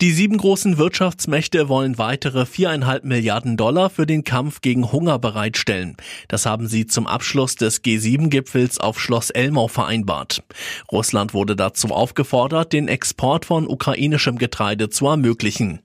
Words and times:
Die 0.00 0.10
sieben 0.10 0.38
großen 0.38 0.76
Wirtschaftsmächte 0.76 1.68
wollen 1.68 1.98
weitere 1.98 2.46
viereinhalb 2.46 3.04
Milliarden 3.04 3.56
Dollar 3.56 3.90
für 3.90 4.06
den 4.06 4.24
Kampf 4.24 4.60
gegen 4.60 4.90
Hunger 4.90 5.20
bereitstellen. 5.20 5.96
Das 6.26 6.46
haben 6.46 6.66
sie 6.66 6.86
zum 6.86 7.06
Abschluss 7.06 7.54
des 7.54 7.84
G7-Gipfels 7.84 8.80
auf 8.80 9.00
Schloss 9.00 9.30
Elmau 9.30 9.68
vereinbart. 9.68 10.42
Russland 10.90 11.32
wurde 11.32 11.54
dazu 11.54 11.88
aufgefordert, 11.88 12.72
den 12.72 12.88
Export 12.88 13.44
von 13.44 13.68
ukrainischem 13.68 14.36
Getreide 14.36 14.90
zu 14.90 15.06
ermöglichen. 15.06 15.78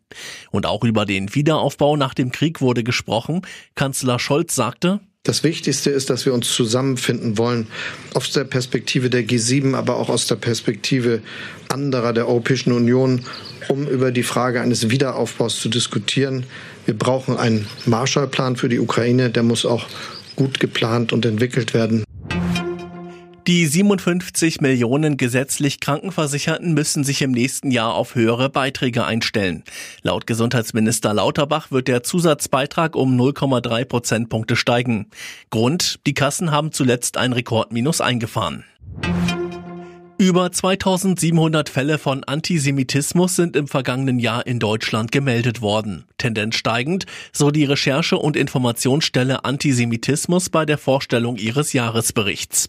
Und 0.50 0.66
auch 0.66 0.84
über 0.84 1.06
den 1.06 1.36
Wiederaufbau 1.36 1.96
nach 1.96 2.16
dem 2.16 2.32
Krieg 2.32 2.62
wurde 2.62 2.84
gesprochen. 2.84 3.44
Kanzler 3.76 4.18
Scholz 4.18 4.56
sagte, 4.56 5.02
das 5.24 5.44
Wichtigste 5.44 5.90
ist, 5.90 6.10
dass 6.10 6.26
wir 6.26 6.34
uns 6.34 6.50
zusammenfinden 6.50 7.38
wollen, 7.38 7.68
aus 8.14 8.32
der 8.32 8.46
Perspektive 8.46 9.10
der 9.10 9.24
G7, 9.24 9.76
aber 9.76 9.98
auch 9.98 10.10
aus 10.10 10.28
der 10.28 10.36
Perspektive 10.36 11.22
anderer 11.68 12.14
der 12.14 12.28
Europäischen 12.28 12.72
Union, 12.72 13.26
um 13.68 13.86
über 13.86 14.12
die 14.12 14.24
Frage 14.24 14.62
eines 14.62 14.90
Wiederaufbaus 14.90 15.60
zu 15.60 15.68
diskutieren. 15.68 16.46
Wir 16.86 16.98
brauchen 16.98 17.38
einen 17.38 17.68
Marshallplan 17.86 18.56
für 18.56 18.70
die 18.70 18.80
Ukraine, 18.80 19.30
der 19.30 19.44
muss 19.44 19.66
auch 19.66 19.88
gut 20.38 20.60
geplant 20.60 21.12
und 21.12 21.26
entwickelt 21.26 21.74
werden. 21.74 22.06
Die 23.50 23.66
57 23.66 24.62
Millionen 24.62 25.18
gesetzlich 25.18 25.80
Krankenversicherten 25.80 26.76
müssen 26.76 27.04
sich 27.04 27.24
im 27.24 27.32
nächsten 27.32 27.72
Jahr 27.72 27.96
auf 27.96 28.14
höhere 28.14 28.48
Beiträge 28.48 29.06
einstellen. 29.06 29.64
Laut 30.04 30.28
Gesundheitsminister 30.28 31.16
Lauterbach 31.16 31.72
wird 31.72 31.88
der 31.88 32.04
Zusatzbeitrag 32.04 32.96
um 32.96 33.20
0,3 33.20 33.86
Prozentpunkte 33.86 34.56
steigen. 34.56 35.08
Grund, 35.50 36.00
die 36.06 36.14
Kassen 36.14 36.52
haben 36.52 36.72
zuletzt 36.72 37.18
ein 37.18 37.34
Rekordminus 37.34 38.02
eingefahren. 38.02 38.66
Über 40.22 40.52
2700 40.52 41.70
Fälle 41.70 41.98
von 41.98 42.26
Antisemitismus 42.26 43.38
sind 43.38 43.56
im 43.56 43.70
vergangenen 43.70 44.20
Jahr 44.20 44.46
in 44.46 44.60
Deutschland 44.60 45.14
gemeldet 45.14 45.62
worden. 45.62 46.04
Tendenz 46.18 46.58
steigend, 46.58 47.06
so 47.32 47.52
die 47.52 47.64
Recherche- 47.64 48.18
und 48.18 48.36
Informationsstelle 48.36 49.46
Antisemitismus 49.46 50.50
bei 50.50 50.66
der 50.66 50.78
Vorstellung 50.78 51.38
ihres 51.38 51.72
Jahresberichts. 51.72 52.68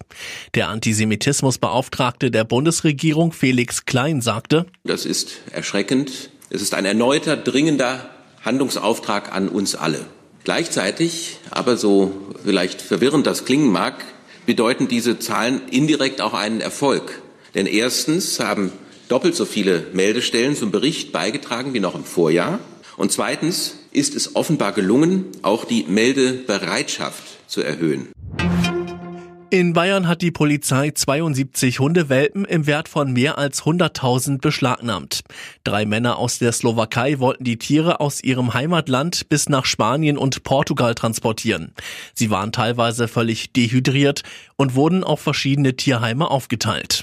Der 0.54 0.68
Antisemitismusbeauftragte 0.68 2.30
der 2.30 2.44
Bundesregierung 2.44 3.32
Felix 3.32 3.84
Klein 3.84 4.20
sagte, 4.20 4.66
Das 4.84 5.04
ist 5.04 5.40
erschreckend. 5.50 6.30
Es 6.50 6.62
ist 6.62 6.72
ein 6.72 6.84
erneuter, 6.84 7.36
dringender 7.36 8.10
Handlungsauftrag 8.44 9.34
an 9.34 9.48
uns 9.48 9.74
alle. 9.74 10.06
Gleichzeitig, 10.44 11.38
aber 11.50 11.76
so 11.76 12.12
vielleicht 12.44 12.80
verwirrend 12.80 13.26
das 13.26 13.44
klingen 13.44 13.72
mag, 13.72 14.04
bedeuten 14.46 14.86
diese 14.86 15.18
Zahlen 15.18 15.62
indirekt 15.72 16.20
auch 16.20 16.34
einen 16.34 16.60
Erfolg. 16.60 17.20
Denn 17.54 17.66
erstens 17.66 18.40
haben 18.40 18.72
doppelt 19.08 19.34
so 19.34 19.44
viele 19.44 19.86
Meldestellen 19.92 20.56
zum 20.56 20.70
Bericht 20.70 21.12
beigetragen 21.12 21.74
wie 21.74 21.80
noch 21.80 21.94
im 21.94 22.04
Vorjahr. 22.04 22.60
Und 22.96 23.12
zweitens 23.12 23.78
ist 23.92 24.14
es 24.14 24.36
offenbar 24.36 24.72
gelungen, 24.72 25.26
auch 25.42 25.64
die 25.64 25.84
Meldebereitschaft 25.88 27.22
zu 27.48 27.62
erhöhen. 27.62 28.08
In 29.52 29.72
Bayern 29.72 30.06
hat 30.06 30.22
die 30.22 30.30
Polizei 30.30 30.92
72 30.92 31.80
Hundewelpen 31.80 32.44
im 32.44 32.68
Wert 32.68 32.88
von 32.88 33.12
mehr 33.12 33.36
als 33.36 33.64
100.000 33.64 34.40
beschlagnahmt. 34.40 35.22
Drei 35.64 35.86
Männer 35.86 36.18
aus 36.18 36.38
der 36.38 36.52
Slowakei 36.52 37.18
wollten 37.18 37.42
die 37.42 37.58
Tiere 37.58 37.98
aus 37.98 38.22
ihrem 38.22 38.54
Heimatland 38.54 39.28
bis 39.28 39.48
nach 39.48 39.64
Spanien 39.64 40.18
und 40.18 40.44
Portugal 40.44 40.94
transportieren. 40.94 41.72
Sie 42.14 42.30
waren 42.30 42.52
teilweise 42.52 43.08
völlig 43.08 43.52
dehydriert 43.52 44.22
und 44.54 44.76
wurden 44.76 45.02
auf 45.02 45.18
verschiedene 45.18 45.74
Tierheime 45.74 46.30
aufgeteilt. 46.30 47.02